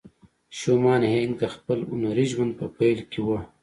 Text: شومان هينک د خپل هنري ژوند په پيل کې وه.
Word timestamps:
شومان 0.59 1.01
هينک 1.13 1.33
د 1.39 1.43
خپل 1.55 1.79
هنري 1.91 2.25
ژوند 2.31 2.51
په 2.59 2.65
پيل 2.77 2.99
کې 3.11 3.19
وه. 3.27 3.39